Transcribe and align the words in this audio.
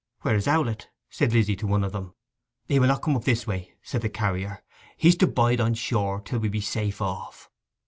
'Where 0.21 0.35
is 0.35 0.47
Owlett?' 0.47 0.89
said 1.11 1.31
Lizzy 1.31 1.55
to 1.57 1.67
one 1.67 1.83
of 1.83 1.91
them. 1.91 2.15
'He 2.67 2.79
will 2.79 2.87
not 2.87 3.03
come 3.03 3.15
up 3.15 3.23
this 3.25 3.45
way,' 3.45 3.75
said 3.83 4.01
the 4.01 4.09
carrier. 4.09 4.63
'He's 4.97 5.15
to 5.17 5.27
bide 5.27 5.61
on 5.61 5.75
shore 5.75 6.21
till 6.21 6.39
we 6.39 6.49
be 6.49 6.59
safe 6.59 7.03
off. 7.03 7.51